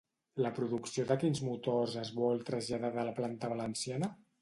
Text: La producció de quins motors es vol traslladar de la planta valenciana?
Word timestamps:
La 0.45 0.51
producció 0.59 1.05
de 1.11 1.17
quins 1.25 1.43
motors 1.49 1.99
es 2.07 2.13
vol 2.23 2.43
traslladar 2.51 2.93
de 2.99 3.09
la 3.11 3.17
planta 3.23 3.57
valenciana? 3.57 4.15